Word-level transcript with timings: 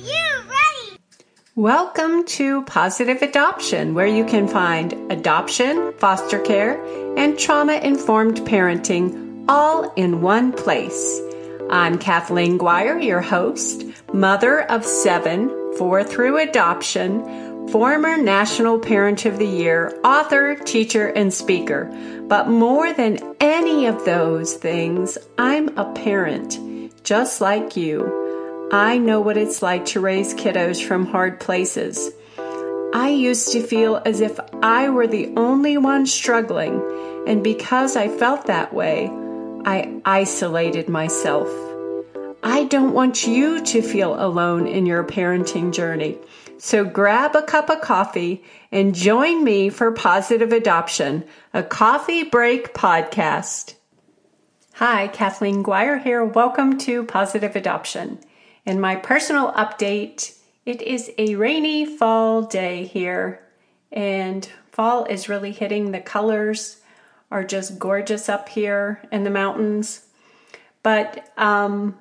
you 0.00 0.42
ready? 0.48 0.98
Welcome 1.54 2.24
to 2.24 2.62
Positive 2.62 3.20
Adoption, 3.20 3.94
where 3.94 4.06
you 4.06 4.24
can 4.24 4.48
find 4.48 4.92
adoption, 5.12 5.92
foster 5.98 6.38
care, 6.38 6.82
and 7.16 7.38
trauma 7.38 7.74
informed 7.74 8.38
parenting 8.38 9.44
all 9.48 9.92
in 9.94 10.22
one 10.22 10.52
place. 10.52 11.20
I'm 11.68 11.98
Kathleen 11.98 12.58
Guire, 12.58 12.98
your 12.98 13.20
host, 13.20 13.84
mother 14.12 14.62
of 14.70 14.84
seven, 14.84 15.48
four 15.76 16.02
through 16.04 16.38
adoption, 16.38 17.68
former 17.68 18.16
National 18.16 18.78
Parent 18.78 19.26
of 19.26 19.38
the 19.38 19.46
Year, 19.46 19.98
author, 20.04 20.54
teacher, 20.54 21.08
and 21.08 21.32
speaker. 21.32 21.90
But 22.28 22.48
more 22.48 22.92
than 22.92 23.18
any 23.40 23.86
of 23.86 24.04
those 24.04 24.54
things, 24.54 25.18
I'm 25.38 25.76
a 25.76 25.92
parent, 25.92 26.58
just 27.04 27.40
like 27.40 27.76
you. 27.76 28.21
I 28.74 28.96
know 28.96 29.20
what 29.20 29.36
it's 29.36 29.60
like 29.60 29.84
to 29.86 30.00
raise 30.00 30.32
kiddos 30.32 30.82
from 30.82 31.04
hard 31.04 31.40
places. 31.40 32.10
I 32.94 33.10
used 33.10 33.52
to 33.52 33.62
feel 33.62 34.00
as 34.06 34.22
if 34.22 34.40
I 34.62 34.88
were 34.88 35.06
the 35.06 35.30
only 35.36 35.76
one 35.76 36.06
struggling, 36.06 36.80
and 37.26 37.44
because 37.44 37.96
I 37.96 38.08
felt 38.08 38.46
that 38.46 38.72
way, 38.72 39.10
I 39.66 40.00
isolated 40.06 40.88
myself. 40.88 41.50
I 42.42 42.64
don't 42.64 42.94
want 42.94 43.26
you 43.26 43.62
to 43.62 43.82
feel 43.82 44.14
alone 44.18 44.66
in 44.66 44.86
your 44.86 45.04
parenting 45.04 45.74
journey. 45.74 46.16
So 46.56 46.82
grab 46.82 47.36
a 47.36 47.42
cup 47.42 47.68
of 47.68 47.82
coffee 47.82 48.42
and 48.70 48.94
join 48.94 49.44
me 49.44 49.68
for 49.68 49.92
Positive 49.92 50.50
Adoption, 50.50 51.24
a 51.52 51.62
coffee 51.62 52.24
break 52.24 52.72
podcast. 52.72 53.74
Hi, 54.76 55.08
Kathleen 55.08 55.62
Guire 55.62 55.98
here. 55.98 56.24
Welcome 56.24 56.78
to 56.78 57.04
Positive 57.04 57.54
Adoption. 57.54 58.18
In 58.64 58.80
my 58.80 58.94
personal 58.94 59.52
update, 59.52 60.38
it 60.64 60.80
is 60.82 61.10
a 61.18 61.34
rainy 61.34 61.84
fall 61.84 62.42
day 62.42 62.84
here, 62.84 63.42
and 63.90 64.48
fall 64.70 65.04
is 65.06 65.28
really 65.28 65.50
hitting. 65.50 65.90
The 65.90 66.00
colors 66.00 66.76
are 67.30 67.42
just 67.42 67.78
gorgeous 67.78 68.28
up 68.28 68.48
here 68.48 69.02
in 69.10 69.24
the 69.24 69.30
mountains. 69.30 70.06
But 70.84 71.32
um, 71.36 71.98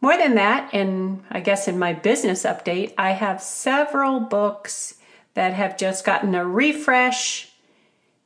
more 0.00 0.16
than 0.16 0.36
that, 0.36 0.70
and 0.72 1.24
I 1.28 1.40
guess 1.40 1.66
in 1.66 1.78
my 1.78 1.92
business 1.92 2.44
update, 2.44 2.94
I 2.96 3.10
have 3.10 3.42
several 3.42 4.20
books 4.20 4.94
that 5.34 5.54
have 5.54 5.76
just 5.76 6.04
gotten 6.04 6.36
a 6.36 6.44
refresh, 6.44 7.50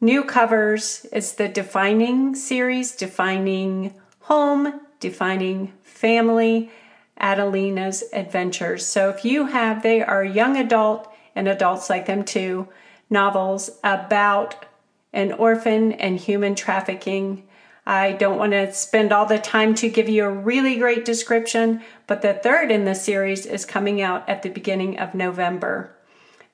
new 0.02 0.22
covers. 0.22 1.06
It's 1.12 1.32
the 1.32 1.48
Defining 1.48 2.34
series, 2.34 2.92
Defining 2.92 3.94
Home, 4.20 4.80
Defining 5.00 5.72
Family 5.82 6.70
Adelina's 7.18 8.04
Adventures. 8.12 8.86
So 8.86 9.10
if 9.10 9.24
you 9.24 9.46
have, 9.46 9.82
they 9.82 10.02
are 10.02 10.24
young 10.24 10.56
adult 10.56 11.12
and 11.34 11.48
adults 11.48 11.90
like 11.90 12.06
them 12.06 12.24
too, 12.24 12.68
novels 13.10 13.70
about 13.82 14.66
an 15.12 15.32
orphan 15.32 15.92
and 15.92 16.18
human 16.18 16.54
trafficking. 16.54 17.46
I 17.86 18.12
don't 18.12 18.38
want 18.38 18.52
to 18.52 18.72
spend 18.72 19.12
all 19.12 19.26
the 19.26 19.38
time 19.38 19.74
to 19.76 19.88
give 19.88 20.08
you 20.08 20.24
a 20.24 20.30
really 20.30 20.76
great 20.76 21.04
description, 21.04 21.82
but 22.06 22.22
the 22.22 22.34
third 22.34 22.70
in 22.70 22.84
the 22.84 22.94
series 22.94 23.46
is 23.46 23.64
coming 23.64 24.00
out 24.00 24.28
at 24.28 24.42
the 24.42 24.48
beginning 24.48 24.98
of 24.98 25.14
November. 25.14 25.94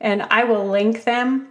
And 0.01 0.23
I 0.23 0.45
will 0.45 0.67
link 0.67 1.05
them. 1.05 1.49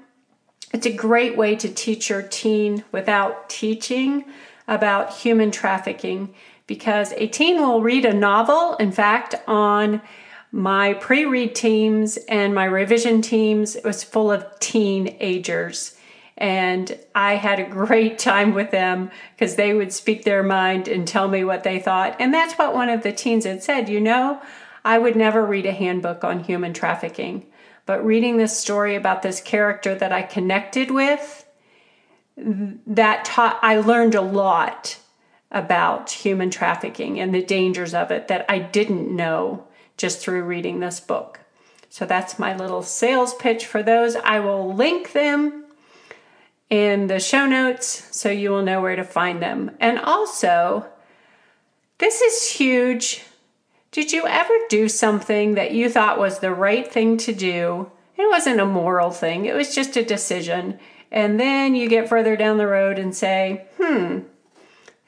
It's 0.73 0.85
a 0.85 0.93
great 0.93 1.37
way 1.37 1.55
to 1.55 1.69
teach 1.69 2.09
your 2.09 2.21
teen 2.21 2.83
without 2.91 3.49
teaching 3.49 4.25
about 4.67 5.13
human 5.13 5.49
trafficking 5.49 6.33
because 6.69 7.13
a 7.13 7.27
teen 7.27 7.59
will 7.59 7.81
read 7.81 8.05
a 8.05 8.13
novel. 8.13 8.75
In 8.75 8.91
fact, 8.91 9.33
on 9.47 10.01
my 10.51 10.93
pre 10.93 11.25
read 11.25 11.55
teams 11.55 12.17
and 12.29 12.53
my 12.53 12.65
revision 12.65 13.23
teams, 13.23 13.75
it 13.75 13.83
was 13.83 14.03
full 14.03 14.31
of 14.31 14.45
teenagers. 14.59 15.97
And 16.37 16.95
I 17.15 17.35
had 17.35 17.59
a 17.59 17.67
great 17.67 18.19
time 18.29 18.53
with 18.53 18.69
them 18.69 19.09
because 19.35 19.55
they 19.55 19.73
would 19.73 19.91
speak 19.91 20.23
their 20.23 20.43
mind 20.43 20.87
and 20.87 21.07
tell 21.07 21.27
me 21.27 21.43
what 21.43 21.63
they 21.63 21.79
thought. 21.79 22.15
And 22.19 22.31
that's 22.31 22.53
what 22.53 22.75
one 22.75 22.89
of 22.89 23.01
the 23.01 23.11
teens 23.11 23.45
had 23.45 23.63
said. 23.63 23.89
You 23.89 23.99
know, 23.99 24.39
I 24.85 24.99
would 24.99 25.15
never 25.15 25.43
read 25.43 25.65
a 25.65 25.71
handbook 25.71 26.23
on 26.23 26.43
human 26.43 26.73
trafficking, 26.73 27.47
but 27.87 28.05
reading 28.05 28.37
this 28.37 28.55
story 28.55 28.95
about 28.95 29.23
this 29.23 29.41
character 29.41 29.95
that 29.95 30.11
I 30.11 30.21
connected 30.21 30.91
with, 30.91 31.47
that 32.37 33.25
taught, 33.25 33.59
I 33.63 33.77
learned 33.77 34.13
a 34.13 34.21
lot 34.21 34.99
about 35.51 36.11
human 36.11 36.49
trafficking 36.49 37.19
and 37.19 37.33
the 37.33 37.43
dangers 37.43 37.93
of 37.93 38.11
it 38.11 38.27
that 38.27 38.45
I 38.49 38.59
didn't 38.59 39.15
know 39.15 39.65
just 39.97 40.19
through 40.19 40.43
reading 40.43 40.79
this 40.79 40.99
book. 40.99 41.39
So 41.89 42.05
that's 42.05 42.39
my 42.39 42.55
little 42.55 42.83
sales 42.83 43.33
pitch 43.33 43.65
for 43.65 43.81
those. 43.81 44.15
I 44.15 44.39
will 44.39 44.73
link 44.73 45.13
them 45.13 45.65
in 46.69 47.07
the 47.07 47.19
show 47.19 47.47
notes 47.47 48.15
so 48.15 48.29
you 48.29 48.51
will 48.51 48.61
know 48.61 48.81
where 48.81 48.95
to 48.95 49.03
find 49.03 49.41
them. 49.41 49.71
And 49.79 49.97
also, 49.97 50.85
this 51.97 52.21
is 52.21 52.51
huge. 52.51 53.23
Did 53.91 54.11
you 54.11 54.27
ever 54.27 54.53
do 54.69 54.87
something 54.87 55.55
that 55.55 55.71
you 55.71 55.89
thought 55.89 56.19
was 56.19 56.39
the 56.39 56.53
right 56.53 56.89
thing 56.89 57.17
to 57.17 57.33
do? 57.33 57.91
It 58.17 58.29
wasn't 58.29 58.59
a 58.59 58.65
moral 58.65 59.11
thing, 59.11 59.45
it 59.45 59.55
was 59.55 59.73
just 59.73 59.97
a 59.97 60.05
decision. 60.05 60.79
And 61.11 61.39
then 61.39 61.73
you 61.73 61.89
get 61.89 62.07
further 62.07 62.35
down 62.35 62.57
the 62.57 62.67
road 62.67 62.99
and 62.99 63.15
say, 63.15 63.65
hmm, 63.81 64.19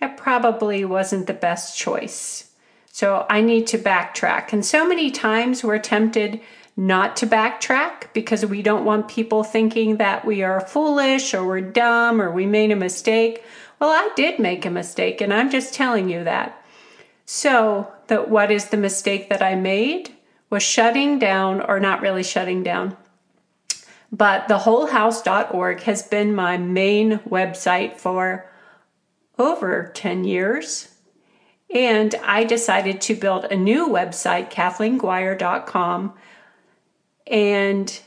that 0.02 0.18
probably 0.18 0.84
wasn't 0.84 1.28
the 1.28 1.34
best 1.34 1.78
choice. 1.78 2.52
So 2.92 3.26
I 3.30 3.40
need 3.40 3.68
to 3.68 3.78
backtrack. 3.78 4.52
And 4.52 4.66
so 4.66 4.86
many 4.86 5.12
times 5.12 5.64
we're 5.64 5.80
tempted 5.80 6.42
not 6.76 7.16
to 7.18 7.28
backtrack 7.28 8.12
because 8.14 8.46
we 8.46 8.64
don't 8.64 8.84
want 8.84 9.08
people 9.08 9.44
thinking 9.44 9.98
that 9.98 10.26
we 10.26 10.42
are 10.42 10.60
foolish 10.60 11.34
or 11.34 11.46
we're 11.46 11.62
dumb 11.62 12.20
or 12.20 12.32
we 12.32 12.48
made 12.48 12.72
a 12.72 12.76
mistake. 12.76 13.44
Well, 13.80 13.92
I 13.92 14.12
did 14.16 14.40
make 14.40 14.66
a 14.66 14.72
mistake 14.72 15.22
and 15.22 15.32
I'm 15.32 15.52
just 15.52 15.74
telling 15.74 16.10
you 16.10 16.24
that. 16.24 16.58
So, 17.26 17.92
that 18.08 18.30
what 18.30 18.52
is 18.52 18.66
the 18.66 18.78
mistake 18.78 19.30
that 19.30 19.42
I 19.42 19.56
made 19.56 20.12
was 20.50 20.64
shutting 20.64 21.20
down 21.20 21.62
or 21.62 21.80
not 21.80 22.02
really 22.02 22.24
shutting 22.24 22.64
down. 22.64 22.98
But 24.12 24.50
thewholehouse.org 24.50 25.82
has 25.84 26.04
been 26.04 26.36
my 26.36 26.58
main 26.58 27.20
website 27.20 27.98
for 27.98 28.51
over 29.42 29.92
10 29.94 30.24
years. 30.24 30.90
And 31.74 32.16
I 32.24 32.44
decided 32.44 33.02
to 33.02 33.16
build 33.16 33.46
a 33.46 33.56
new 33.56 33.88
website, 33.88 34.52
KathleenGuire.com. 34.52 36.14
And 37.28 38.00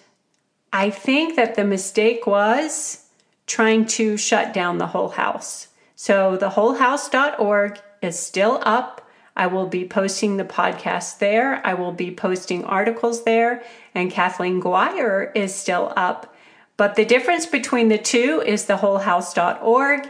I 0.73 0.91
think 0.91 1.37
that 1.37 1.55
the 1.55 1.65
mistake 1.65 2.27
was 2.27 3.07
trying 3.47 3.87
to 3.87 4.17
shut 4.17 4.53
down 4.53 4.79
the 4.79 4.89
whole 4.89 5.11
house. 5.11 5.69
So 5.95 6.37
the 6.37 6.51
wholehouse.org 6.51 7.81
is 8.03 8.19
still 8.19 8.61
up. 8.63 9.09
I 9.37 9.47
will 9.47 9.67
be 9.67 9.87
posting 9.87 10.37
the 10.37 10.45
podcast 10.45 11.19
there. 11.19 11.67
I 11.67 11.75
will 11.75 11.93
be 11.93 12.15
posting 12.15 12.65
articles 12.65 13.25
there. 13.25 13.63
And 13.95 14.11
Kathleen 14.11 14.61
Guire 14.61 15.33
is 15.35 15.55
still 15.55 15.93
up. 15.97 16.35
But 16.77 16.97
the 16.97 17.05
difference 17.05 17.47
between 17.47 17.89
the 17.89 17.99
two 17.99 18.43
is 18.45 18.67
the 18.67 18.77
wholehouse.org 18.77 20.09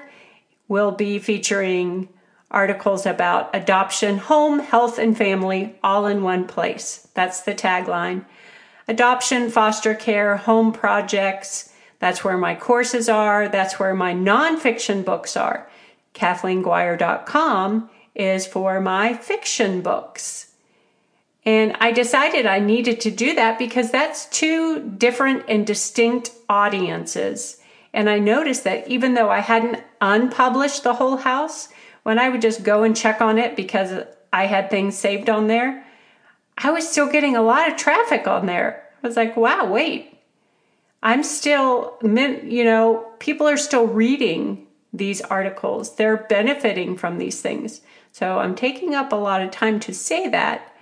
will 0.69 0.93
be 0.93 1.19
featuring 1.19 2.09
articles 2.51 3.05
about 3.05 3.55
adoption, 3.55 4.19
home, 4.19 4.61
health, 4.61 4.99
and 4.99 5.17
family 5.17 5.75
all 5.83 6.07
in 6.07 6.23
one 6.23 6.47
place. 6.47 7.09
That's 7.15 7.41
the 7.41 7.55
tagline. 7.55 8.25
Adoption, 8.87 9.51
foster 9.51 9.95
care, 9.95 10.37
home 10.37 10.73
projects. 10.73 11.73
That's 11.99 12.23
where 12.23 12.37
my 12.37 12.55
courses 12.55 13.09
are. 13.09 13.49
That's 13.49 13.79
where 13.79 13.95
my 13.95 14.15
nonfiction 14.15 15.05
books 15.05 15.37
are. 15.37 15.69
KathleenGuire.com 16.15 17.91
is 18.15 18.47
for 18.47 18.81
my 18.81 19.15
fiction 19.15 19.81
books. 19.81 20.53
And 21.45 21.77
I 21.81 21.93
decided 21.93 22.47
I 22.47 22.59
needed 22.59 23.01
to 23.03 23.11
do 23.11 23.35
that 23.35 23.59
because 23.59 23.91
that's 23.91 24.27
two 24.27 24.91
different 24.91 25.45
and 25.49 25.67
distinct 25.67 26.31
audiences. 26.49 27.61
And 27.95 28.11
I 28.11 28.19
noticed 28.19 28.65
that 28.65 28.89
even 28.89 29.15
though 29.15 29.31
I 29.31 29.39
hadn't 29.39 29.83
unpublished 30.01 30.83
the 30.83 30.95
whole 30.95 31.17
house, 31.17 31.69
when 32.03 32.19
I 32.19 32.29
would 32.29 32.43
just 32.43 32.65
go 32.65 32.83
and 32.83 32.95
check 32.95 33.21
on 33.21 33.39
it 33.39 33.55
because 33.57 34.05
I 34.33 34.47
had 34.47 34.69
things 34.69 34.99
saved 34.99 35.31
on 35.31 35.47
there, 35.47 35.87
I 36.59 36.73
was 36.73 36.89
still 36.89 37.11
getting 37.11 37.37
a 37.37 37.43
lot 37.43 37.69
of 37.69 37.77
traffic 37.77 38.27
on 38.27 38.47
there. 38.47 38.85
I 39.03 39.07
was 39.07 39.17
like, 39.17 39.37
wow, 39.37 39.71
wait, 39.71 40.19
I'm 41.05 41.23
still, 41.23 41.97
you 42.03 42.65
know, 42.65 43.07
people 43.21 43.47
are 43.47 43.57
still 43.57 43.87
reading 43.87 44.67
these 44.93 45.21
articles. 45.21 45.95
They're 45.95 46.17
benefiting 46.17 46.97
from 46.97 47.19
these 47.19 47.41
things. 47.41 47.81
So 48.11 48.39
I'm 48.39 48.55
taking 48.55 48.95
up 48.95 49.13
a 49.13 49.17
lot 49.17 49.43
of 49.43 49.51
time 49.51 49.79
to 49.81 49.95
say 49.95 50.29
that. 50.29 50.73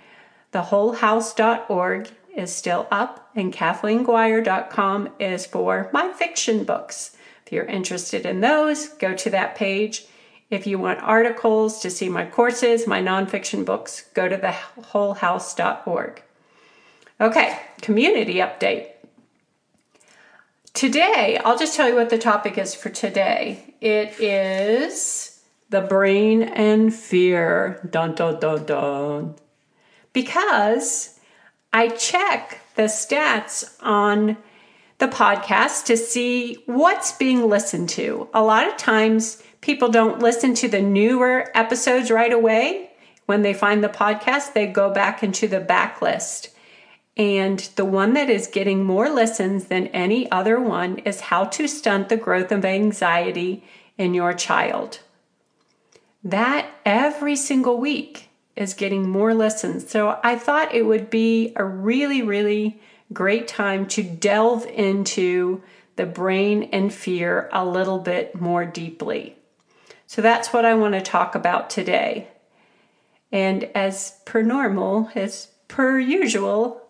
Thewholehouse.org 0.51 2.09
is 2.35 2.53
still 2.53 2.87
up, 2.91 3.29
and 3.35 3.53
KathleenGuire.com 3.53 5.09
is 5.19 5.45
for 5.45 5.89
my 5.93 6.11
fiction 6.13 6.63
books. 6.63 7.15
If 7.45 7.51
you're 7.51 7.65
interested 7.65 8.25
in 8.25 8.41
those, 8.41 8.87
go 8.87 9.13
to 9.13 9.29
that 9.29 9.55
page. 9.55 10.05
If 10.49 10.67
you 10.67 10.77
want 10.77 11.01
articles 11.01 11.79
to 11.81 11.89
see 11.89 12.09
my 12.09 12.25
courses, 12.25 12.85
my 12.87 13.01
nonfiction 13.01 13.65
books, 13.65 14.03
go 14.13 14.27
to 14.27 14.37
thewholehouse.org. 14.37 16.23
Okay, 17.19 17.59
community 17.81 18.35
update. 18.35 18.89
Today, 20.73 21.39
I'll 21.43 21.57
just 21.57 21.75
tell 21.75 21.87
you 21.87 21.95
what 21.95 22.09
the 22.09 22.17
topic 22.17 22.57
is 22.57 22.73
for 22.73 22.89
today. 22.89 23.75
It 23.79 24.19
is 24.19 25.43
the 25.69 25.81
brain 25.81 26.43
and 26.43 26.93
fear. 26.93 27.87
Dun 27.89 28.15
dun 28.15 28.39
dun 28.39 28.65
dun. 28.65 29.35
Because 30.13 31.19
I 31.73 31.89
check 31.89 32.59
the 32.75 32.83
stats 32.83 33.75
on 33.81 34.37
the 34.99 35.07
podcast 35.07 35.85
to 35.85 35.97
see 35.97 36.63
what's 36.65 37.11
being 37.11 37.49
listened 37.49 37.89
to. 37.89 38.29
A 38.33 38.43
lot 38.43 38.67
of 38.67 38.77
times, 38.77 39.43
people 39.59 39.89
don't 39.89 40.19
listen 40.19 40.53
to 40.55 40.69
the 40.69 40.81
newer 40.81 41.49
episodes 41.55 42.11
right 42.11 42.31
away. 42.31 42.91
When 43.25 43.41
they 43.41 43.53
find 43.53 43.83
the 43.83 43.89
podcast, 43.89 44.53
they 44.53 44.67
go 44.67 44.93
back 44.93 45.23
into 45.23 45.47
the 45.47 45.59
backlist 45.59 46.53
and 47.15 47.59
the 47.75 47.85
one 47.85 48.13
that 48.13 48.29
is 48.29 48.47
getting 48.47 48.83
more 48.83 49.09
listens 49.09 49.65
than 49.65 49.87
any 49.87 50.29
other 50.31 50.59
one 50.59 50.97
is 50.99 51.21
How 51.21 51.45
to 51.45 51.67
Stunt 51.67 52.09
the 52.09 52.17
Growth 52.17 52.51
of 52.51 52.65
Anxiety 52.65 53.63
in 53.97 54.13
Your 54.13 54.33
Child. 54.33 54.99
That 56.23 56.69
every 56.85 57.35
single 57.35 57.79
week 57.79 58.29
is 58.55 58.73
getting 58.73 59.09
more 59.09 59.33
listens. 59.33 59.89
So 59.89 60.19
I 60.23 60.37
thought 60.37 60.73
it 60.73 60.85
would 60.85 61.09
be 61.09 61.53
a 61.55 61.65
really, 61.65 62.21
really 62.21 62.79
great 63.11 63.47
time 63.47 63.87
to 63.87 64.03
delve 64.03 64.65
into 64.65 65.61
the 65.95 66.05
brain 66.05 66.69
and 66.71 66.93
fear 66.93 67.49
a 67.51 67.65
little 67.65 67.99
bit 67.99 68.39
more 68.39 68.65
deeply. 68.65 69.35
So 70.07 70.21
that's 70.21 70.53
what 70.53 70.65
I 70.65 70.73
want 70.75 70.93
to 70.93 71.01
talk 71.01 71.35
about 71.35 71.69
today. 71.69 72.27
And 73.31 73.63
as 73.75 74.19
per 74.25 74.43
normal, 74.43 75.09
as 75.15 75.47
per 75.67 75.97
usual, 75.99 76.81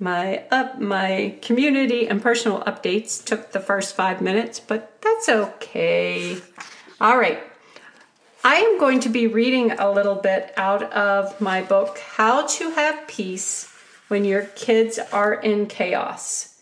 my 0.00 0.44
up 0.50 0.80
my 0.80 1.36
community 1.40 2.08
and 2.08 2.20
personal 2.20 2.62
updates 2.62 3.24
took 3.24 3.52
the 3.52 3.60
first 3.60 3.94
5 3.94 4.20
minutes, 4.20 4.58
but 4.58 5.00
that's 5.00 5.28
okay. 5.28 6.38
All 7.00 7.16
right. 7.16 7.40
I 8.46 8.56
am 8.56 8.78
going 8.78 9.00
to 9.00 9.08
be 9.08 9.26
reading 9.26 9.72
a 9.72 9.90
little 9.90 10.16
bit 10.16 10.52
out 10.58 10.82
of 10.92 11.40
my 11.40 11.62
book 11.62 11.96
How 11.96 12.46
to 12.46 12.72
Have 12.72 13.08
Peace 13.08 13.72
When 14.08 14.26
Your 14.26 14.42
Kids 14.42 14.98
Are 14.98 15.32
in 15.32 15.64
Chaos 15.64 16.60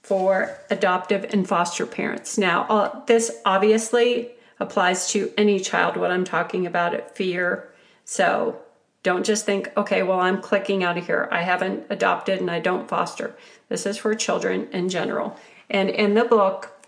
for 0.00 0.56
adoptive 0.70 1.26
and 1.30 1.48
foster 1.48 1.86
parents. 1.86 2.38
Now, 2.38 2.66
uh, 2.68 3.04
this 3.06 3.32
obviously 3.44 4.30
applies 4.60 5.08
to 5.08 5.32
any 5.36 5.58
child 5.58 5.96
what 5.96 6.12
I'm 6.12 6.22
talking 6.22 6.66
about 6.66 6.94
at 6.94 7.16
fear. 7.16 7.68
So, 8.04 8.60
don't 9.02 9.26
just 9.26 9.44
think, 9.44 9.72
okay, 9.76 10.04
well, 10.04 10.20
I'm 10.20 10.40
clicking 10.40 10.84
out 10.84 10.98
of 10.98 11.06
here. 11.06 11.28
I 11.32 11.42
haven't 11.42 11.86
adopted 11.90 12.38
and 12.38 12.50
I 12.50 12.60
don't 12.60 12.88
foster. 12.88 13.34
This 13.68 13.86
is 13.86 13.98
for 13.98 14.14
children 14.14 14.68
in 14.70 14.88
general. 14.88 15.36
And 15.68 15.90
in 15.90 16.14
the 16.14 16.24
book, 16.24 16.86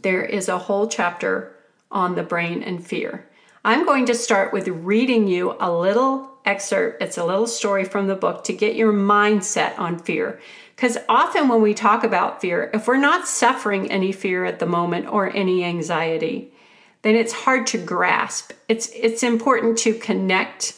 there 0.00 0.24
is 0.24 0.48
a 0.48 0.56
whole 0.56 0.88
chapter 0.88 1.54
on 1.90 2.14
the 2.14 2.22
brain 2.22 2.62
and 2.62 2.82
fear. 2.82 3.27
I'm 3.68 3.84
going 3.84 4.06
to 4.06 4.14
start 4.14 4.54
with 4.54 4.66
reading 4.66 5.28
you 5.28 5.54
a 5.60 5.70
little 5.70 6.30
excerpt. 6.46 7.02
It's 7.02 7.18
a 7.18 7.24
little 7.26 7.46
story 7.46 7.84
from 7.84 8.06
the 8.06 8.14
book 8.14 8.44
to 8.44 8.54
get 8.54 8.76
your 8.76 8.94
mindset 8.94 9.78
on 9.78 9.98
fear. 9.98 10.40
Because 10.74 10.96
often 11.06 11.48
when 11.48 11.60
we 11.60 11.74
talk 11.74 12.02
about 12.02 12.40
fear, 12.40 12.70
if 12.72 12.88
we're 12.88 12.96
not 12.96 13.28
suffering 13.28 13.90
any 13.90 14.10
fear 14.10 14.46
at 14.46 14.58
the 14.58 14.64
moment 14.64 15.12
or 15.12 15.28
any 15.36 15.64
anxiety, 15.64 16.50
then 17.02 17.14
it's 17.14 17.34
hard 17.34 17.66
to 17.66 17.76
grasp. 17.76 18.52
It's 18.68 18.88
it's 18.94 19.22
important 19.22 19.76
to 19.80 19.92
connect 19.92 20.74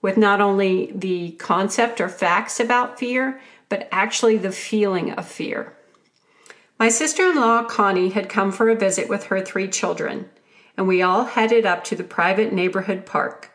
with 0.00 0.16
not 0.16 0.40
only 0.40 0.92
the 0.94 1.32
concept 1.40 2.00
or 2.00 2.08
facts 2.08 2.60
about 2.60 3.00
fear, 3.00 3.40
but 3.68 3.88
actually 3.90 4.36
the 4.36 4.52
feeling 4.52 5.10
of 5.10 5.26
fear. 5.26 5.76
My 6.78 6.88
sister 6.88 7.30
in 7.30 7.34
law, 7.34 7.64
Connie, 7.64 8.10
had 8.10 8.28
come 8.28 8.52
for 8.52 8.70
a 8.70 8.76
visit 8.76 9.08
with 9.08 9.24
her 9.24 9.40
three 9.40 9.66
children, 9.66 10.30
and 10.78 10.86
we 10.86 11.02
all 11.02 11.24
headed 11.24 11.66
up 11.66 11.82
to 11.82 11.96
the 11.96 12.04
private 12.04 12.52
neighborhood 12.52 13.04
park. 13.04 13.50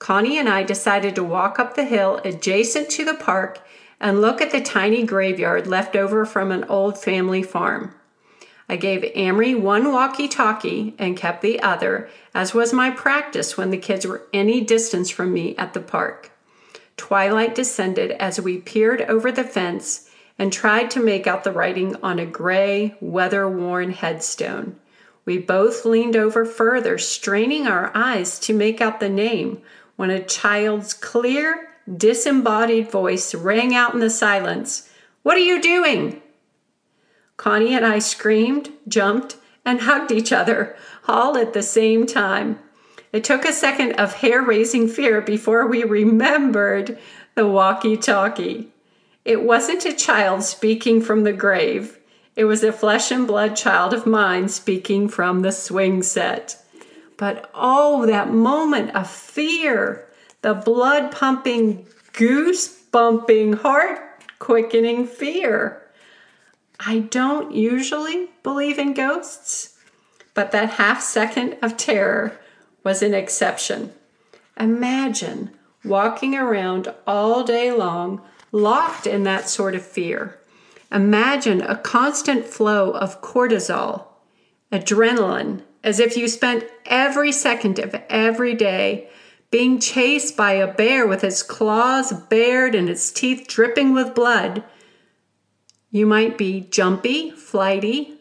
Connie 0.00 0.38
and 0.38 0.48
I 0.48 0.64
decided 0.64 1.14
to 1.14 1.22
walk 1.22 1.60
up 1.60 1.76
the 1.76 1.84
hill 1.84 2.20
adjacent 2.24 2.90
to 2.90 3.04
the 3.04 3.14
park 3.14 3.60
and 4.00 4.20
look 4.20 4.42
at 4.42 4.50
the 4.50 4.60
tiny 4.60 5.04
graveyard 5.04 5.68
left 5.68 5.94
over 5.94 6.26
from 6.26 6.50
an 6.50 6.64
old 6.64 6.98
family 6.98 7.44
farm. 7.44 7.94
I 8.68 8.74
gave 8.74 9.04
Amory 9.14 9.54
one 9.54 9.92
walkie 9.92 10.26
talkie 10.26 10.94
and 10.98 11.16
kept 11.16 11.42
the 11.42 11.60
other, 11.60 12.10
as 12.34 12.54
was 12.54 12.72
my 12.72 12.90
practice 12.90 13.56
when 13.56 13.70
the 13.70 13.78
kids 13.78 14.04
were 14.04 14.26
any 14.32 14.60
distance 14.60 15.10
from 15.10 15.32
me 15.32 15.56
at 15.56 15.74
the 15.74 15.80
park. 15.80 16.32
Twilight 16.96 17.54
descended 17.54 18.10
as 18.12 18.40
we 18.40 18.58
peered 18.58 19.02
over 19.02 19.30
the 19.30 19.44
fence 19.44 20.10
and 20.40 20.52
tried 20.52 20.90
to 20.90 21.04
make 21.04 21.28
out 21.28 21.44
the 21.44 21.52
writing 21.52 21.94
on 22.02 22.18
a 22.18 22.26
gray, 22.26 22.96
weather 23.00 23.48
worn 23.48 23.92
headstone. 23.92 24.74
We 25.24 25.38
both 25.38 25.84
leaned 25.84 26.16
over 26.16 26.44
further, 26.44 26.98
straining 26.98 27.66
our 27.66 27.90
eyes 27.94 28.38
to 28.40 28.52
make 28.52 28.80
out 28.80 29.00
the 29.00 29.08
name, 29.08 29.62
when 29.96 30.10
a 30.10 30.22
child's 30.22 30.92
clear, 30.92 31.68
disembodied 31.96 32.90
voice 32.90 33.34
rang 33.34 33.74
out 33.74 33.94
in 33.94 34.00
the 34.00 34.10
silence 34.10 34.90
What 35.22 35.36
are 35.36 35.40
you 35.40 35.60
doing? 35.60 36.20
Connie 37.36 37.74
and 37.74 37.86
I 37.86 37.98
screamed, 37.98 38.70
jumped, 38.86 39.36
and 39.64 39.82
hugged 39.82 40.12
each 40.12 40.32
other, 40.32 40.76
all 41.08 41.36
at 41.36 41.52
the 41.52 41.62
same 41.62 42.06
time. 42.06 42.58
It 43.12 43.24
took 43.24 43.44
a 43.44 43.52
second 43.52 43.92
of 43.92 44.16
hair 44.16 44.42
raising 44.42 44.88
fear 44.88 45.20
before 45.20 45.66
we 45.66 45.84
remembered 45.84 46.98
the 47.34 47.46
walkie 47.46 47.96
talkie. 47.96 48.72
It 49.24 49.42
wasn't 49.42 49.86
a 49.86 49.92
child 49.94 50.42
speaking 50.42 51.00
from 51.00 51.24
the 51.24 51.32
grave, 51.32 51.98
it 52.36 52.44
was 52.44 52.64
a 52.64 52.72
flesh 52.72 53.10
and 53.10 53.26
blood 53.26 53.56
child 53.56 53.94
of 53.94 54.06
mine 54.06 54.48
speaking 54.48 55.08
from 55.08 55.40
the 55.40 55.52
swing 55.52 56.02
set. 56.02 56.60
But 57.16 57.48
oh, 57.54 58.06
that 58.06 58.30
moment 58.32 58.94
of 58.94 59.08
fear, 59.08 60.06
the 60.42 60.54
blood 60.54 61.12
pumping, 61.12 61.86
goose 62.12 62.66
bumping, 62.66 63.54
heart 63.54 64.00
quickening 64.38 65.06
fear. 65.06 65.80
I 66.80 67.00
don't 67.00 67.54
usually 67.54 68.30
believe 68.42 68.78
in 68.78 68.94
ghosts, 68.94 69.78
but 70.34 70.50
that 70.52 70.70
half 70.70 71.00
second 71.02 71.56
of 71.62 71.76
terror 71.76 72.38
was 72.82 73.00
an 73.00 73.14
exception. 73.14 73.92
Imagine 74.58 75.50
walking 75.84 76.34
around 76.34 76.92
all 77.06 77.44
day 77.44 77.70
long 77.72 78.20
locked 78.52 79.06
in 79.06 79.22
that 79.24 79.48
sort 79.48 79.74
of 79.74 79.84
fear. 79.84 80.38
Imagine 80.94 81.60
a 81.60 81.76
constant 81.76 82.46
flow 82.46 82.92
of 82.92 83.20
cortisol, 83.20 84.06
adrenaline, 84.72 85.62
as 85.82 86.00
if 86.00 86.16
you 86.16 86.28
spent 86.28 86.64
every 86.86 87.32
second 87.32 87.78
of 87.78 87.94
every 88.08 88.54
day 88.54 89.08
being 89.50 89.78
chased 89.78 90.36
by 90.36 90.52
a 90.52 90.72
bear 90.72 91.06
with 91.06 91.22
its 91.22 91.42
claws 91.42 92.12
bared 92.12 92.74
and 92.74 92.88
its 92.88 93.12
teeth 93.12 93.46
dripping 93.46 93.92
with 93.92 94.14
blood 94.14 94.64
you 95.94 96.06
might 96.06 96.36
be 96.36 96.60
jumpy, 96.60 97.30
flighty, 97.30 98.14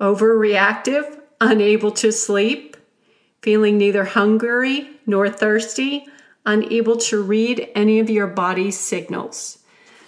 overreactive, 0.00 1.20
unable 1.40 1.92
to 1.92 2.10
sleep, 2.10 2.76
feeling 3.42 3.78
neither 3.78 4.02
hungry 4.02 4.90
nor 5.06 5.28
thirsty, 5.28 6.04
unable 6.44 6.96
to 6.96 7.22
read 7.22 7.68
any 7.76 8.00
of 8.00 8.10
your 8.10 8.26
body's 8.26 8.76
signals. 8.76 9.57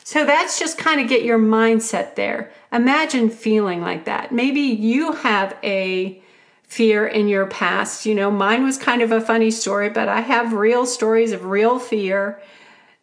So 0.04 0.24
that's 0.24 0.58
just 0.58 0.78
kind 0.78 1.00
of 1.00 1.08
get 1.08 1.24
your 1.24 1.38
mindset 1.38 2.14
there. 2.16 2.50
Imagine 2.72 3.30
feeling 3.30 3.80
like 3.80 4.04
that. 4.06 4.32
Maybe 4.32 4.60
you 4.60 5.12
have 5.12 5.56
a 5.62 6.22
fear 6.62 7.06
in 7.06 7.28
your 7.28 7.46
past. 7.46 8.06
You 8.06 8.14
know, 8.14 8.30
mine 8.30 8.64
was 8.64 8.78
kind 8.78 9.02
of 9.02 9.12
a 9.12 9.20
funny 9.20 9.50
story, 9.50 9.90
but 9.90 10.08
I 10.08 10.20
have 10.20 10.52
real 10.52 10.86
stories 10.86 11.32
of 11.32 11.44
real 11.44 11.78
fear 11.78 12.40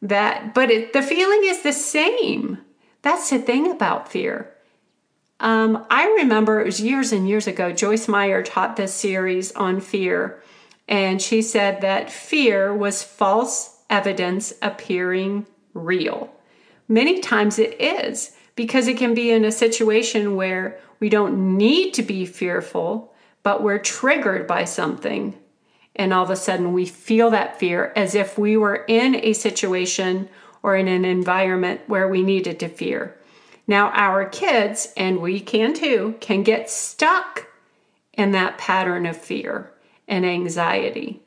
that, 0.02 0.54
but 0.54 0.72
it, 0.72 0.94
the 0.94 1.02
feeling 1.02 1.42
is 1.44 1.64
the 1.64 1.74
same. 1.74 2.60
That's 3.02 3.30
the 3.30 3.40
thing 3.40 3.70
about 3.70 4.12
fear. 4.12 4.54
Um, 5.40 5.86
I 5.90 6.08
remember 6.08 6.60
it 6.60 6.66
was 6.66 6.80
years 6.82 7.12
and 7.12 7.28
years 7.28 7.46
ago, 7.46 7.72
Joyce 7.72 8.08
Meyer 8.08 8.42
taught 8.42 8.76
this 8.76 8.94
series 8.94 9.52
on 9.52 9.82
fear, 9.82 10.42
and 10.88 11.22
she 11.22 11.42
said 11.42 11.82
that 11.82 12.12
fear 12.12 12.74
was 12.74 13.04
false 13.04 13.84
evidence 13.90 14.54
appearing 14.62 15.46
real. 15.74 16.34
Many 16.88 17.20
times 17.20 17.60
it 17.60 17.80
is 17.82 18.36
because 18.56 18.88
it 18.88 18.98
can 18.98 19.14
be 19.14 19.32
in 19.32 19.46
a 19.46 19.52
situation 19.52 20.36
where 20.36 20.80
we 21.00 21.10
don't 21.10 21.58
need 21.58 21.94
to 21.94 22.02
be 22.02 22.26
fearful, 22.26 23.14
but 23.44 23.62
we're 23.62 23.80
triggered 23.80 24.48
by 24.48 24.66
something. 24.66 25.38
And 25.96 26.14
all 26.14 26.24
of 26.24 26.30
a 26.30 26.36
sudden 26.36 26.74
we 26.74 26.86
feel 26.86 27.30
that 27.32 27.60
fear 27.60 27.92
as 27.96 28.16
if 28.16 28.38
we 28.38 28.58
were 28.58 28.86
in 28.88 29.16
a 29.16 29.34
situation 29.34 30.30
or 30.64 30.76
in 30.76 30.88
an 30.88 31.06
environment 31.06 31.82
where 31.88 32.08
we 32.08 32.24
needed 32.24 32.60
to 32.60 32.68
fear. 32.68 33.16
Now, 33.68 33.90
our 33.90 34.26
kids, 34.26 34.94
and 34.96 35.20
we 35.20 35.40
can 35.40 35.74
too, 35.74 36.16
can 36.22 36.44
get 36.44 36.70
stuck 36.70 37.48
in 38.14 38.32
that 38.32 38.58
pattern 38.58 39.06
of 39.06 39.18
fear 39.18 39.72
and 40.08 40.26
anxiety 40.26 41.22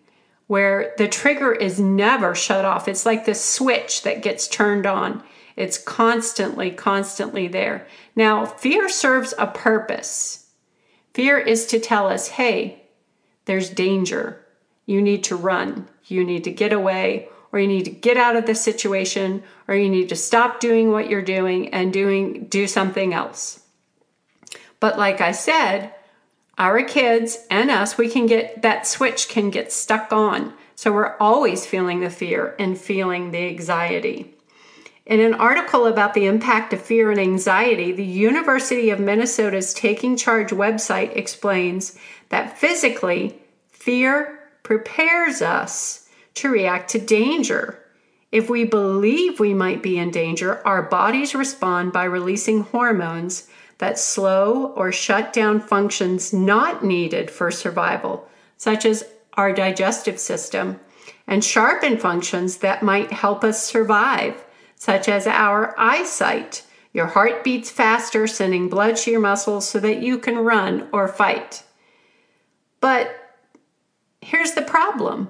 where 0.50 0.94
the 0.98 1.06
trigger 1.06 1.52
is 1.52 1.78
never 1.78 2.34
shut 2.34 2.64
off. 2.64 2.88
It's 2.88 3.06
like 3.06 3.24
the 3.24 3.36
switch 3.36 4.02
that 4.02 4.20
gets 4.20 4.48
turned 4.48 4.84
on. 4.84 5.22
It's 5.60 5.76
constantly, 5.76 6.70
constantly 6.70 7.46
there. 7.46 7.86
Now, 8.16 8.46
fear 8.46 8.88
serves 8.88 9.34
a 9.36 9.46
purpose. 9.46 10.46
Fear 11.12 11.38
is 11.38 11.66
to 11.66 11.78
tell 11.78 12.08
us, 12.08 12.28
hey, 12.28 12.84
there's 13.44 13.68
danger. 13.68 14.42
You 14.86 15.02
need 15.02 15.22
to 15.24 15.36
run. 15.36 15.86
You 16.06 16.24
need 16.24 16.44
to 16.44 16.50
get 16.50 16.72
away, 16.72 17.28
or 17.52 17.60
you 17.60 17.68
need 17.68 17.84
to 17.84 17.90
get 17.90 18.16
out 18.16 18.36
of 18.36 18.46
the 18.46 18.54
situation, 18.54 19.42
or 19.68 19.74
you 19.74 19.90
need 19.90 20.08
to 20.08 20.16
stop 20.16 20.60
doing 20.60 20.92
what 20.92 21.10
you're 21.10 21.20
doing 21.20 21.74
and 21.74 21.92
doing 21.92 22.46
do 22.46 22.66
something 22.66 23.12
else. 23.12 23.62
But 24.80 24.96
like 24.96 25.20
I 25.20 25.32
said, 25.32 25.94
our 26.56 26.82
kids 26.84 27.36
and 27.50 27.70
us, 27.70 27.98
we 27.98 28.08
can 28.08 28.24
get 28.24 28.62
that 28.62 28.86
switch 28.86 29.28
can 29.28 29.50
get 29.50 29.72
stuck 29.72 30.10
on. 30.10 30.54
So 30.74 30.90
we're 30.90 31.18
always 31.18 31.66
feeling 31.66 32.00
the 32.00 32.08
fear 32.08 32.56
and 32.58 32.78
feeling 32.78 33.30
the 33.30 33.46
anxiety. 33.46 34.36
In 35.10 35.18
an 35.18 35.34
article 35.34 35.86
about 35.86 36.14
the 36.14 36.26
impact 36.26 36.72
of 36.72 36.80
fear 36.80 37.10
and 37.10 37.18
anxiety, 37.18 37.90
the 37.90 38.04
University 38.04 38.90
of 38.90 39.00
Minnesota's 39.00 39.74
Taking 39.74 40.16
Charge 40.16 40.50
website 40.50 41.16
explains 41.16 41.98
that 42.28 42.56
physically, 42.56 43.36
fear 43.72 44.38
prepares 44.62 45.42
us 45.42 46.08
to 46.34 46.48
react 46.48 46.90
to 46.90 47.00
danger. 47.00 47.84
If 48.30 48.48
we 48.48 48.62
believe 48.62 49.40
we 49.40 49.52
might 49.52 49.82
be 49.82 49.98
in 49.98 50.12
danger, 50.12 50.64
our 50.64 50.82
bodies 50.82 51.34
respond 51.34 51.92
by 51.92 52.04
releasing 52.04 52.60
hormones 52.60 53.48
that 53.78 53.98
slow 53.98 54.66
or 54.76 54.92
shut 54.92 55.32
down 55.32 55.58
functions 55.58 56.32
not 56.32 56.84
needed 56.84 57.32
for 57.32 57.50
survival, 57.50 58.28
such 58.56 58.84
as 58.84 59.02
our 59.34 59.52
digestive 59.52 60.20
system, 60.20 60.78
and 61.26 61.44
sharpen 61.44 61.98
functions 61.98 62.58
that 62.58 62.84
might 62.84 63.10
help 63.10 63.42
us 63.42 63.66
survive 63.66 64.44
such 64.80 65.10
as 65.10 65.26
our 65.26 65.78
eyesight. 65.78 66.64
Your 66.94 67.06
heart 67.06 67.44
beats 67.44 67.70
faster, 67.70 68.26
sending 68.26 68.70
blood 68.70 68.96
to 68.96 69.10
your 69.10 69.20
muscles 69.20 69.68
so 69.68 69.78
that 69.78 70.00
you 70.00 70.18
can 70.18 70.38
run 70.38 70.88
or 70.90 71.06
fight. 71.06 71.62
But 72.80 73.14
here's 74.22 74.52
the 74.52 74.62
problem 74.62 75.28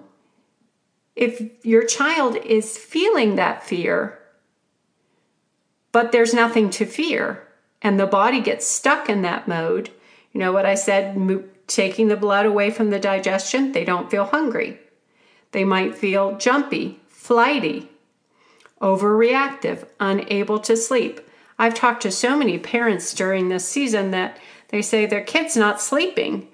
if 1.16 1.42
your 1.64 1.84
child 1.84 2.36
is 2.36 2.78
feeling 2.78 3.34
that 3.34 3.64
fear, 3.64 4.20
but 5.90 6.12
there's 6.12 6.32
nothing 6.32 6.70
to 6.70 6.86
fear, 6.86 7.48
and 7.82 7.98
the 7.98 8.06
body 8.06 8.40
gets 8.40 8.66
stuck 8.66 9.08
in 9.08 9.22
that 9.22 9.48
mode, 9.48 9.90
you 10.32 10.38
know 10.38 10.52
what 10.52 10.64
I 10.64 10.76
said, 10.76 11.18
taking 11.66 12.06
the 12.06 12.16
blood 12.16 12.46
away 12.46 12.70
from 12.70 12.90
the 12.90 13.00
digestion, 13.00 13.72
they 13.72 13.84
don't 13.84 14.10
feel 14.10 14.26
hungry. 14.26 14.78
They 15.50 15.64
might 15.64 15.96
feel 15.96 16.38
jumpy, 16.38 17.00
flighty, 17.08 17.90
overreactive, 18.80 19.86
unable 19.98 20.58
to 20.60 20.76
sleep. 20.76 21.20
I've 21.58 21.74
talked 21.74 22.02
to 22.02 22.10
so 22.10 22.36
many 22.36 22.58
parents 22.58 23.12
during 23.12 23.48
this 23.48 23.68
season 23.68 24.10
that 24.12 24.38
they 24.68 24.82
say 24.82 25.04
their 25.04 25.22
kid's 25.22 25.56
not 25.56 25.80
sleeping. 25.80 26.48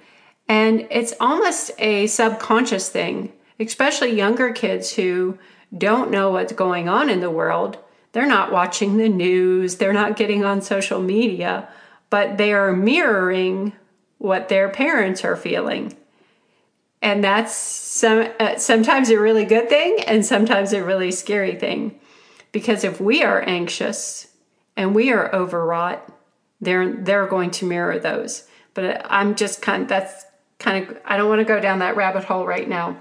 And 0.49 0.87
it's 0.91 1.15
almost 1.21 1.71
a 1.79 2.07
subconscious 2.07 2.89
thing, 2.89 3.33
especially 3.61 4.17
younger 4.17 4.53
kids 4.53 4.95
who 4.95 5.39
don't 5.77 6.11
know 6.11 6.31
what's 6.31 6.53
going 6.53 6.89
on 6.89 7.11
in 7.11 7.21
the 7.21 7.31
world. 7.31 7.79
They're 8.13 8.27
not 8.27 8.53
watching 8.53 8.97
the 8.97 9.09
news, 9.09 9.77
they're 9.77 9.93
not 9.93 10.17
getting 10.17 10.45
on 10.45 10.63
social 10.63 11.01
media, 11.01 11.69
but 12.11 12.39
they 12.39 12.53
are 12.53 12.73
mirroring 12.73 13.73
what 14.19 14.49
their 14.49 14.69
parents 14.69 15.25
are 15.25 15.37
feeling. 15.37 15.95
And 17.03 17.23
that's 17.23 17.55
some, 17.55 18.29
uh, 18.41 18.57
sometimes 18.57 19.11
a 19.11 19.21
really 19.21 19.45
good 19.45 19.69
thing 19.69 19.99
and 20.07 20.25
sometimes 20.25 20.73
a 20.73 20.83
really 20.83 21.11
scary 21.11 21.55
thing. 21.55 22.01
Because 22.57 22.85
if 22.85 23.03
we 23.03 23.23
are 23.23 23.43
anxious 23.43 24.29
and 24.79 24.95
we 24.95 25.13
are 25.13 25.31
overwrought, 25.35 26.11
they're 26.59 26.91
they're 26.91 27.27
going 27.27 27.51
to 27.51 27.67
mirror 27.67 27.99
those. 27.99 28.49
But 28.73 29.05
I'm 29.11 29.35
just 29.35 29.61
kind 29.61 29.83
of 29.83 29.89
that's 29.89 30.25
kind 30.59 30.89
of 30.89 30.97
I 31.05 31.19
don't 31.19 31.29
want 31.29 31.41
to 31.41 31.45
go 31.45 31.61
down 31.61 31.81
that 31.81 31.97
rabbit 31.97 32.25
hole 32.25 32.47
right 32.47 32.67
now. 32.67 32.97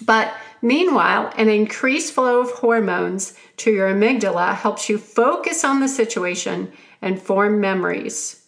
But 0.00 0.32
meanwhile, 0.62 1.30
an 1.36 1.50
increased 1.50 2.14
flow 2.14 2.40
of 2.40 2.50
hormones 2.50 3.34
to 3.58 3.70
your 3.70 3.92
amygdala 3.92 4.54
helps 4.54 4.88
you 4.88 4.96
focus 4.96 5.64
on 5.64 5.80
the 5.80 5.88
situation 5.88 6.72
and 7.02 7.20
form 7.20 7.60
memories. 7.60 8.46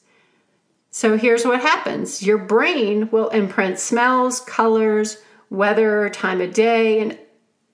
So 0.90 1.18
here's 1.18 1.44
what 1.44 1.60
happens 1.60 2.22
your 2.22 2.38
brain 2.38 3.10
will 3.10 3.28
imprint 3.28 3.78
smells, 3.78 4.40
colors, 4.40 5.18
weather, 5.50 6.08
time 6.08 6.40
of 6.40 6.54
day, 6.54 6.98
and 6.98 7.18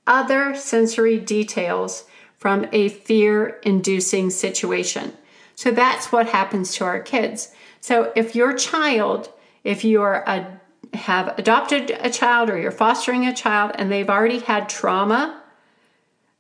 other 0.05 0.57
sensory 0.57 1.17
details 1.17 2.07
from 2.47 2.65
a 2.71 2.89
fear 2.89 3.59
inducing 3.65 4.31
situation. 4.31 5.13
So 5.57 5.73
that's 5.73 6.13
what 6.13 6.29
happens 6.29 6.77
to 6.77 6.85
our 6.85 7.01
kids. 7.01 7.53
So 7.81 8.13
if 8.15 8.37
your 8.37 8.53
child, 8.53 9.31
if 9.65 9.83
you 9.85 10.01
are 10.03 10.23
a, 10.29 10.61
have 10.97 11.37
adopted 11.41 11.91
a 11.91 12.09
child 12.09 12.49
or 12.49 12.57
you're 12.57 12.71
fostering 12.71 13.27
a 13.27 13.35
child 13.35 13.73
and 13.75 13.91
they've 13.91 14.09
already 14.09 14.39
had 14.39 14.69
trauma, 14.69 15.43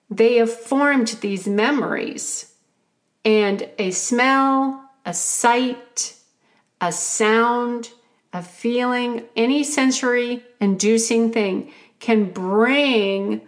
they 0.08 0.36
have 0.36 0.52
formed 0.52 1.08
these 1.22 1.48
memories 1.48 2.54
and 3.24 3.68
a 3.76 3.90
smell, 3.90 4.88
a 5.04 5.12
sight, 5.12 6.14
a 6.80 6.92
sound, 6.92 7.90
a 8.32 8.44
feeling, 8.44 9.24
any 9.34 9.64
sensory 9.64 10.44
inducing 10.60 11.32
thing 11.32 11.72
can 11.98 12.30
bring 12.30 13.40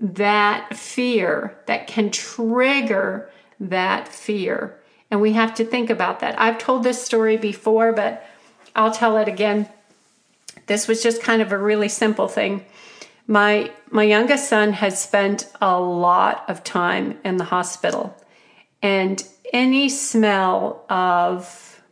that 0.00 0.74
fear 0.74 1.58
that 1.66 1.86
can 1.86 2.10
trigger 2.10 3.30
that 3.60 4.08
fear. 4.08 4.80
And 5.10 5.20
we 5.20 5.32
have 5.34 5.54
to 5.54 5.64
think 5.64 5.90
about 5.90 6.20
that. 6.20 6.40
I've 6.40 6.58
told 6.58 6.82
this 6.82 7.04
story 7.04 7.36
before, 7.36 7.92
but 7.92 8.26
I'll 8.74 8.92
tell 8.92 9.18
it 9.18 9.28
again. 9.28 9.68
This 10.66 10.88
was 10.88 11.02
just 11.02 11.22
kind 11.22 11.42
of 11.42 11.52
a 11.52 11.58
really 11.58 11.88
simple 11.88 12.28
thing. 12.28 12.64
My 13.26 13.72
my 13.90 14.04
youngest 14.04 14.48
son 14.48 14.72
has 14.72 15.00
spent 15.00 15.50
a 15.60 15.78
lot 15.78 16.44
of 16.48 16.64
time 16.64 17.18
in 17.24 17.36
the 17.36 17.44
hospital. 17.44 18.16
And 18.82 19.22
any 19.52 19.88
smell 19.88 20.84
of 20.88 21.82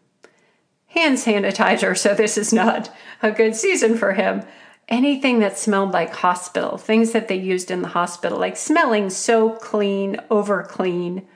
hand 0.86 1.18
sanitizer, 1.18 1.96
so 1.98 2.14
this 2.14 2.38
is 2.38 2.52
not 2.52 2.90
a 3.22 3.30
good 3.30 3.54
season 3.54 3.96
for 3.96 4.12
him, 4.14 4.44
anything 4.88 5.40
that 5.40 5.58
smelled 5.58 5.92
like 5.92 6.14
hospital, 6.14 6.78
things 6.78 7.12
that 7.12 7.28
they 7.28 7.36
used 7.36 7.70
in 7.70 7.82
the 7.82 7.88
hospital, 7.88 8.38
like 8.38 8.56
smelling 8.56 9.10
so 9.10 9.50
clean, 9.50 10.20
over 10.30 10.62
clean, 10.62 11.26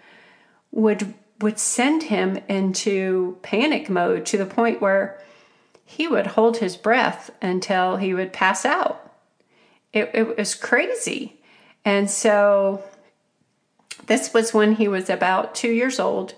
would 0.71 1.15
would 1.41 1.59
send 1.59 2.05
him 2.05 2.39
into 2.49 3.37
panic 3.43 3.91
mode 3.91 4.25
to 4.25 4.39
the 4.39 4.47
point 4.47 4.81
where 4.81 5.21
he 5.85 6.07
would 6.07 6.29
hold 6.29 6.59
his 6.59 6.77
breath 6.77 7.31
until 7.43 7.97
he 7.97 8.15
would 8.15 8.33
pass 8.33 8.65
out. 8.65 9.13
It, 9.93 10.11
it 10.15 10.39
was 10.39 10.55
crazy. 10.55 11.41
And 11.85 12.09
so 12.09 12.83
this 14.07 14.33
was 14.33 14.55
when 14.55 14.77
he 14.77 14.87
was 14.87 15.11
about 15.11 15.55
two 15.55 15.73
years 15.73 15.99
old. 15.99 16.35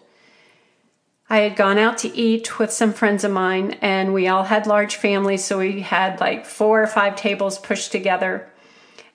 I 1.28 1.38
had 1.38 1.56
gone 1.56 1.78
out 1.78 1.98
to 1.98 2.14
eat 2.16 2.58
with 2.58 2.70
some 2.70 2.92
friends 2.92 3.24
of 3.24 3.32
mine, 3.32 3.78
and 3.80 4.12
we 4.12 4.28
all 4.28 4.44
had 4.44 4.66
large 4.66 4.96
families, 4.96 5.42
so 5.44 5.58
we 5.58 5.80
had 5.80 6.20
like 6.20 6.44
four 6.44 6.82
or 6.82 6.86
five 6.86 7.16
tables 7.16 7.58
pushed 7.58 7.92
together. 7.92 8.50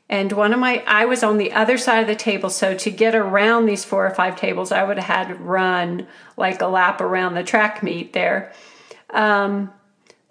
And 0.10 0.32
one 0.32 0.54
of 0.54 0.60
my, 0.60 0.84
I 0.88 1.06
was 1.06 1.22
on 1.22 1.38
the 1.38 1.52
other 1.52 1.78
side 1.78 2.00
of 2.00 2.08
the 2.08 2.16
table, 2.16 2.50
so 2.50 2.74
to 2.74 2.90
get 2.90 3.14
around 3.14 3.68
these 3.68 3.86
four 3.86 4.08
or 4.08 4.16
five 4.16 4.36
tables, 4.36 4.72
I 4.72 4.84
would 4.84 4.98
have 4.98 5.06
had 5.06 5.28
to 5.28 5.36
run 5.36 6.08
like 6.36 6.62
a 6.62 6.68
lap 6.68 7.00
around 7.00 7.36
the 7.36 7.44
track 7.44 7.84
meet 7.84 8.14
there. 8.14 8.52
Um, 9.12 9.72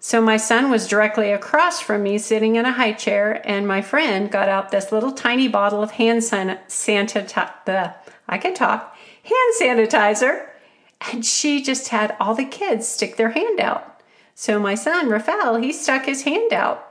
so 0.01 0.21
my 0.21 0.35
son 0.35 0.69
was 0.69 0.87
directly 0.87 1.31
across 1.31 1.79
from 1.79 2.03
me, 2.03 2.17
sitting 2.17 2.57
in 2.57 2.65
a 2.65 2.73
high 2.73 2.91
chair, 2.91 3.41
and 3.47 3.65
my 3.65 3.81
friend 3.81 4.29
got 4.29 4.49
out 4.49 4.69
this 4.69 4.91
little 4.91 5.13
tiny 5.13 5.47
bottle 5.47 5.81
of 5.81 5.91
hand 5.91 6.21
sanitizer. 6.21 7.95
I 8.27 8.37
can 8.37 8.53
talk 8.53 8.97
hand 9.23 9.53
sanitizer 9.61 10.48
and 11.01 11.25
she 11.25 11.61
just 11.61 11.89
had 11.89 12.15
all 12.19 12.35
the 12.35 12.45
kids 12.45 12.87
stick 12.87 13.15
their 13.15 13.31
hand 13.31 13.59
out. 13.59 14.01
So 14.35 14.59
my 14.59 14.75
son, 14.75 15.09
Rafael, 15.09 15.55
he 15.55 15.73
stuck 15.73 16.05
his 16.05 16.23
hand 16.23 16.53
out. 16.53 16.85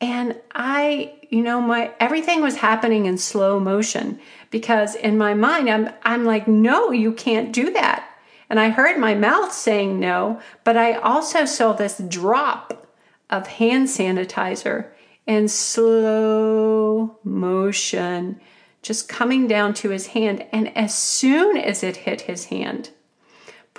And 0.00 0.40
I, 0.54 1.14
you 1.30 1.42
know, 1.42 1.60
my 1.60 1.92
everything 2.00 2.42
was 2.42 2.56
happening 2.56 3.06
in 3.06 3.18
slow 3.18 3.60
motion 3.60 4.18
because 4.50 4.94
in 4.94 5.16
my 5.16 5.32
mind 5.32 5.70
I'm 5.70 5.90
I'm 6.02 6.24
like, 6.24 6.48
"No, 6.48 6.90
you 6.90 7.12
can't 7.12 7.52
do 7.52 7.72
that." 7.72 8.08
And 8.50 8.58
I 8.58 8.70
heard 8.70 8.98
my 8.98 9.14
mouth 9.14 9.52
saying 9.52 10.00
no, 10.00 10.40
but 10.64 10.76
I 10.76 10.94
also 10.94 11.44
saw 11.44 11.72
this 11.72 11.98
drop 11.98 12.86
of 13.30 13.46
hand 13.46 13.88
sanitizer 13.88 14.88
in 15.26 15.48
slow 15.48 17.18
motion 17.24 18.40
just 18.82 19.08
coming 19.08 19.46
down 19.46 19.72
to 19.74 19.90
his 19.90 20.08
hand 20.08 20.44
and 20.52 20.76
as 20.76 20.92
soon 20.92 21.56
as 21.56 21.82
it 21.82 21.98
hit 21.98 22.22
his 22.22 22.46
hand, 22.46 22.90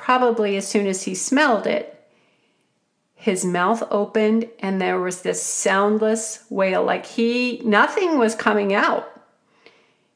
probably 0.04 0.58
as 0.58 0.68
soon 0.68 0.88
as 0.88 1.04
he 1.04 1.16
smelled 1.16 1.66
it, 1.66 1.90
his 3.16 3.46
mouth 3.46 3.84
opened 3.90 4.50
and 4.60 4.82
there 4.82 5.00
was 5.00 5.22
this 5.22 5.42
soundless 5.42 6.44
wail 6.50 6.84
like 6.84 7.06
he 7.06 7.62
nothing 7.64 8.18
was 8.18 8.36
coming 8.36 8.74
out 8.74 9.10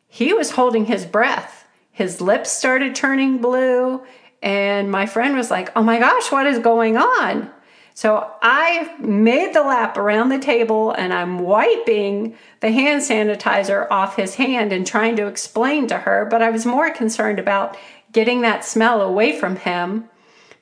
he 0.10 0.34
was 0.34 0.52
holding 0.52 0.86
his 0.86 1.06
breath 1.06 1.58
his 1.98 2.22
lips 2.22 2.52
started 2.52 2.94
turning 2.94 3.40
blue. 3.40 4.04
And 4.44 4.92
my 4.92 5.08
friend 5.08 5.36
was 5.36 5.50
like, 5.50 5.72
Oh 5.76 5.82
my 5.82 5.98
gosh, 5.98 6.32
what 6.32 6.46
is 6.46 6.60
going 6.60 6.96
on? 6.96 7.50
So 7.96 8.32
I 8.44 8.96
made 9.00 9.56
the 9.56 9.64
lap 9.64 9.98
around 9.98 10.30
the 10.30 10.38
table 10.38 10.92
and 10.92 11.12
I'm 11.12 11.40
wiping 11.40 12.36
the 12.60 12.70
hand 12.70 13.02
sanitizer 13.02 13.88
off 13.90 14.16
his 14.16 14.36
hand 14.36 14.72
and 14.72 14.86
trying 14.86 15.16
to 15.16 15.26
explain 15.26 15.88
to 15.88 15.98
her, 15.98 16.28
but 16.30 16.44
I 16.44 16.52
was 16.52 16.68
more 16.68 16.92
concerned 16.92 17.40
about 17.40 17.76
getting 18.18 18.42
that 18.42 18.66
smell 18.66 19.04
away 19.04 19.32
from 19.40 19.58
him 19.58 20.10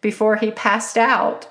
before 0.02 0.36
he 0.36 0.52
passed 0.52 0.98
out 0.98 1.48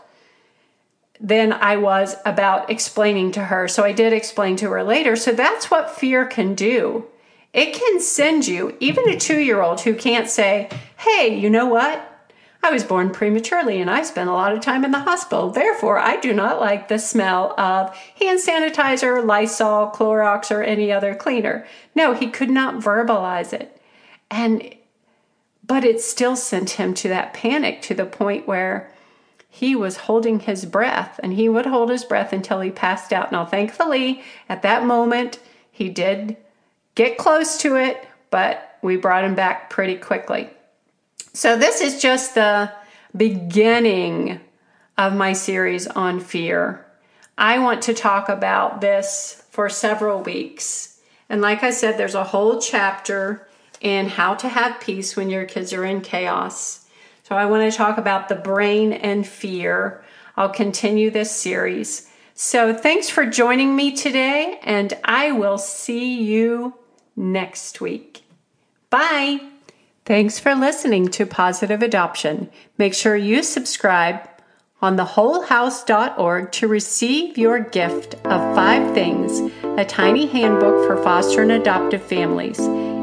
than 1.18 1.50
I 1.50 1.78
was 1.78 2.16
about 2.26 2.68
explaining 2.68 3.32
to 3.32 3.44
her. 3.44 3.68
So 3.68 3.84
I 3.84 3.92
did 3.92 4.12
explain 4.12 4.56
to 4.56 4.68
her 4.68 4.84
later. 4.84 5.16
So 5.16 5.32
that's 5.32 5.70
what 5.70 5.90
fear 5.90 6.26
can 6.26 6.54
do. 6.54 7.06
It 7.54 7.72
can 7.72 8.00
send 8.00 8.46
you, 8.46 8.76
even 8.80 9.08
a 9.08 9.18
two 9.18 9.38
year 9.38 9.62
old 9.62 9.80
who 9.80 9.94
can't 9.94 10.28
say, 10.28 10.68
Hey, 10.98 11.38
you 11.38 11.48
know 11.48 11.64
what? 11.64 12.28
I 12.62 12.70
was 12.70 12.84
born 12.84 13.08
prematurely 13.08 13.80
and 13.80 13.90
I 13.90 14.02
spent 14.02 14.28
a 14.28 14.34
lot 14.34 14.52
of 14.52 14.60
time 14.60 14.84
in 14.84 14.90
the 14.90 14.98
hospital. 14.98 15.48
Therefore, 15.48 15.98
I 15.98 16.20
do 16.20 16.34
not 16.34 16.60
like 16.60 16.88
the 16.88 16.98
smell 16.98 17.58
of 17.58 17.96
hand 18.20 18.40
sanitizer, 18.40 19.24
Lysol, 19.24 19.90
Clorox, 19.90 20.50
or 20.50 20.62
any 20.62 20.92
other 20.92 21.14
cleaner. 21.14 21.66
No, 21.94 22.12
he 22.12 22.28
could 22.28 22.50
not 22.50 22.82
verbalize 22.82 23.54
it. 23.54 23.80
And 24.30 24.74
but 25.66 25.84
it 25.84 26.00
still 26.00 26.36
sent 26.36 26.70
him 26.70 26.94
to 26.94 27.08
that 27.08 27.34
panic 27.34 27.80
to 27.82 27.94
the 27.94 28.06
point 28.06 28.46
where 28.46 28.92
he 29.48 29.76
was 29.76 29.96
holding 29.96 30.40
his 30.40 30.64
breath 30.64 31.20
and 31.22 31.32
he 31.32 31.48
would 31.48 31.66
hold 31.66 31.88
his 31.88 32.04
breath 32.04 32.32
until 32.32 32.60
he 32.60 32.70
passed 32.70 33.12
out. 33.12 33.30
Now, 33.30 33.44
thankfully, 33.44 34.22
at 34.48 34.62
that 34.62 34.84
moment, 34.84 35.38
he 35.70 35.88
did 35.88 36.36
get 36.94 37.18
close 37.18 37.58
to 37.58 37.76
it, 37.76 38.06
but 38.30 38.78
we 38.82 38.96
brought 38.96 39.24
him 39.24 39.34
back 39.34 39.70
pretty 39.70 39.96
quickly. 39.96 40.50
So, 41.32 41.56
this 41.56 41.80
is 41.80 42.02
just 42.02 42.34
the 42.34 42.72
beginning 43.16 44.40
of 44.98 45.14
my 45.14 45.32
series 45.32 45.86
on 45.86 46.20
fear. 46.20 46.84
I 47.38 47.58
want 47.58 47.82
to 47.82 47.94
talk 47.94 48.28
about 48.28 48.80
this 48.80 49.44
for 49.50 49.68
several 49.68 50.20
weeks. 50.20 51.00
And 51.28 51.40
like 51.40 51.62
I 51.62 51.70
said, 51.70 51.96
there's 51.96 52.14
a 52.14 52.24
whole 52.24 52.60
chapter 52.60 53.48
in 53.80 54.08
how 54.08 54.34
to 54.34 54.48
have 54.48 54.80
peace 54.80 55.16
when 55.16 55.30
your 55.30 55.44
kids 55.44 55.72
are 55.72 55.84
in 55.84 56.00
chaos. 56.00 56.86
So, 57.22 57.36
I 57.36 57.46
want 57.46 57.70
to 57.70 57.76
talk 57.76 57.98
about 57.98 58.28
the 58.28 58.34
brain 58.34 58.92
and 58.92 59.26
fear. 59.26 60.04
I'll 60.36 60.50
continue 60.50 61.10
this 61.10 61.30
series. 61.30 62.10
So, 62.34 62.74
thanks 62.74 63.08
for 63.08 63.26
joining 63.26 63.76
me 63.76 63.94
today, 63.94 64.58
and 64.62 64.92
I 65.04 65.32
will 65.32 65.58
see 65.58 66.22
you 66.22 66.74
next 67.16 67.80
week. 67.80 68.24
Bye. 68.90 69.40
Thanks 70.04 70.38
for 70.38 70.54
listening 70.54 71.08
to 71.08 71.24
Positive 71.24 71.82
Adoption. 71.82 72.50
Make 72.76 72.92
sure 72.92 73.16
you 73.16 73.42
subscribe 73.42 74.28
on 74.82 74.98
thewholehouse.org 74.98 76.52
to 76.52 76.68
receive 76.68 77.38
your 77.38 77.60
gift 77.60 78.14
of 78.26 78.54
five 78.54 78.92
things, 78.92 79.40
a 79.78 79.84
tiny 79.84 80.26
handbook 80.26 80.86
for 80.86 81.02
foster 81.02 81.40
and 81.40 81.52
adoptive 81.52 82.02
families, 82.02 82.58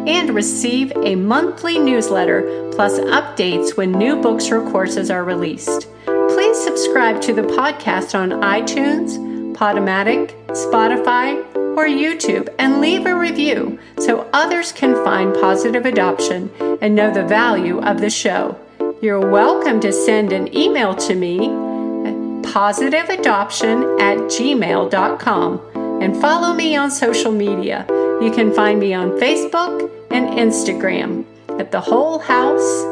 and 0.07 0.31
receive 0.31 0.91
a 0.95 1.15
monthly 1.15 1.77
newsletter 1.79 2.69
plus 2.71 2.99
updates 2.99 3.77
when 3.77 3.91
new 3.91 4.15
books 4.21 4.49
or 4.51 4.61
courses 4.71 5.11
are 5.11 5.23
released. 5.23 5.87
Please 6.05 6.57
subscribe 6.61 7.21
to 7.21 7.33
the 7.33 7.43
podcast 7.43 8.17
on 8.17 8.29
iTunes, 8.41 9.17
Podomatic, 9.55 10.31
Spotify, 10.47 11.45
or 11.77 11.85
YouTube 11.85 12.53
and 12.59 12.81
leave 12.81 13.05
a 13.05 13.15
review 13.15 13.79
so 13.99 14.29
others 14.33 14.71
can 14.71 14.93
find 15.05 15.33
positive 15.35 15.85
adoption 15.85 16.51
and 16.81 16.95
know 16.95 17.13
the 17.13 17.23
value 17.23 17.79
of 17.79 18.01
the 18.01 18.09
show. 18.09 18.59
You're 19.01 19.31
welcome 19.31 19.79
to 19.81 19.91
send 19.93 20.33
an 20.33 20.55
email 20.55 20.93
to 20.95 21.15
me 21.15 21.45
at 21.45 22.15
positiveadoption 22.53 24.01
at 24.01 24.17
gmail.com 24.17 25.61
and 26.01 26.17
follow 26.19 26.53
me 26.53 26.75
on 26.75 26.91
social 26.91 27.31
media. 27.31 27.85
You 28.21 28.31
can 28.31 28.53
find 28.53 28.79
me 28.79 28.93
on 28.93 29.19
Facebook 29.19 29.89
and 30.11 30.27
Instagram 30.37 31.25
at 31.59 31.71
The 31.71 31.81
Whole 31.81 32.19
House 32.19 32.83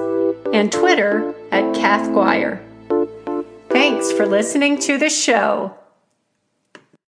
and 0.51 0.71
Twitter 0.71 1.35
at 1.51 1.75
Kath 1.75 2.11
Guire. 2.13 2.59
Thanks 3.69 4.11
for 4.11 4.25
listening 4.25 4.79
to 4.79 4.97
the 4.97 5.09
show. 5.09 5.78